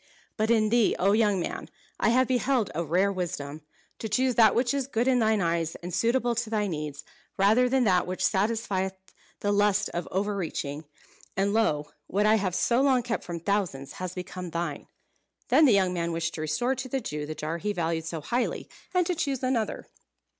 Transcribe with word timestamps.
"But 0.35 0.49
in 0.49 0.69
thee, 0.69 0.95
O 0.97 1.11
young 1.11 1.39
man! 1.39 1.69
I 1.99 2.09
have 2.09 2.27
beheld 2.27 2.71
a 2.73 2.83
rare 2.83 3.11
wisdom. 3.13 3.61
To 3.99 4.09
choose 4.09 4.33
that 4.33 4.55
which 4.55 4.73
is 4.73 4.87
good 4.87 5.07
in 5.07 5.19
thine 5.19 5.41
eyes, 5.41 5.75
and 5.75 5.93
suitable 5.93 6.33
to 6.33 6.49
thy 6.49 6.65
needs, 6.65 7.03
rather 7.37 7.69
than 7.69 7.83
that 7.83 8.07
which 8.07 8.25
satisfieth 8.25 8.95
the 9.41 9.51
lust 9.51 9.89
of 9.89 10.07
over 10.09 10.35
reaching; 10.35 10.85
and 11.37 11.53
lo! 11.53 11.91
what 12.07 12.25
I 12.25 12.37
have 12.37 12.55
so 12.55 12.81
long 12.81 13.03
kept 13.03 13.23
from 13.23 13.41
thousands, 13.41 13.91
has 14.01 14.15
become 14.15 14.49
thine!" 14.49 14.87
Then 15.49 15.65
the 15.65 15.71
young 15.73 15.93
man 15.93 16.11
wished 16.11 16.33
to 16.33 16.41
restore 16.41 16.73
to 16.73 16.89
the 16.89 16.99
Jew 16.99 17.27
the 17.27 17.35
jar 17.35 17.59
he 17.59 17.71
valued 17.71 18.05
so 18.05 18.21
highly, 18.21 18.67
and 18.95 19.05
to 19.05 19.13
choose 19.13 19.43
another. 19.43 19.85